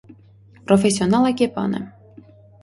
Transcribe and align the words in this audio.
Պրոֆեսիոնալ 0.71 1.27
այգեպան 1.33 1.77
է։ 1.81 1.83